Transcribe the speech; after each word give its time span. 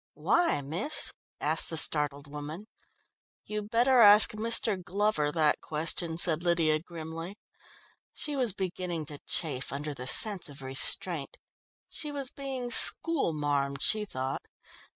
"Why, 0.15 0.61
miss?" 0.61 1.13
asked 1.39 1.69
the 1.69 1.77
startled 1.77 2.25
woman. 2.25 2.65
"You'd 3.45 3.69
better 3.69 3.99
ask 3.99 4.31
Mr. 4.31 4.83
Glover 4.83 5.31
that 5.31 5.61
question," 5.61 6.17
said 6.17 6.41
Lydia 6.41 6.79
grimly. 6.79 7.37
She 8.11 8.35
was 8.35 8.51
beginning 8.51 9.05
to 9.05 9.19
chafe 9.27 9.71
under 9.71 9.93
the 9.93 10.07
sense 10.07 10.49
of 10.49 10.63
restraint. 10.63 11.37
She 11.87 12.11
was 12.11 12.31
being 12.31 12.71
"school 12.71 13.31
marmed" 13.31 13.83
she 13.83 14.03
thought. 14.03 14.41